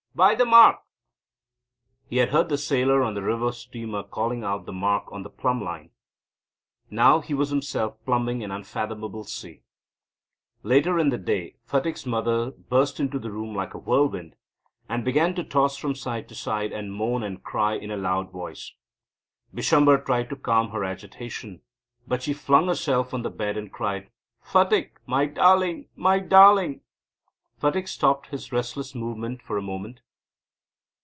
By 0.13 0.35
the 0.35 0.43
mark." 0.43 0.81
He 2.09 2.17
had 2.17 2.31
heard 2.31 2.49
the 2.49 2.57
sailor 2.57 3.01
on 3.01 3.13
the 3.13 3.21
river 3.21 3.53
steamer 3.53 4.03
calling 4.03 4.43
out 4.43 4.65
the 4.65 4.73
mark 4.73 5.09
on 5.09 5.23
the 5.23 5.29
plumb 5.29 5.63
line. 5.63 5.91
Now 6.89 7.21
he 7.21 7.33
was 7.33 7.49
himself 7.49 7.95
plumbing 8.05 8.43
an 8.43 8.51
unfathomable 8.51 9.23
sea. 9.23 9.63
Later 10.63 10.99
in 10.99 11.11
the 11.11 11.17
day 11.17 11.55
Phatik's 11.65 12.05
mother 12.05 12.51
burst 12.51 12.99
into 12.99 13.19
the 13.19 13.31
room 13.31 13.55
like 13.55 13.73
a 13.73 13.77
whirlwind, 13.77 14.35
and 14.89 15.05
began 15.05 15.33
to 15.35 15.45
toss 15.45 15.77
from 15.77 15.95
side 15.95 16.27
to 16.27 16.35
side 16.35 16.73
and 16.73 16.93
moan 16.93 17.23
and 17.23 17.41
cry 17.41 17.75
in 17.75 17.89
a 17.89 17.95
loud 17.95 18.31
voice. 18.31 18.73
Bishamber 19.55 19.97
tried 20.05 20.29
to 20.31 20.35
calm 20.35 20.71
her 20.71 20.83
agitation, 20.83 21.61
but 22.05 22.21
she 22.21 22.33
flung 22.33 22.67
herself 22.67 23.13
on 23.13 23.21
the 23.21 23.29
bed, 23.29 23.55
and 23.55 23.71
cried: 23.71 24.11
"Phatik, 24.43 24.91
my 25.05 25.25
darling, 25.25 25.87
my 25.95 26.19
darling." 26.19 26.81
Phatik 27.59 27.87
stopped 27.87 28.27
his 28.29 28.51
restless 28.51 28.95
movements 28.95 29.43
for 29.45 29.55
a 29.55 29.61
moment. 29.61 29.99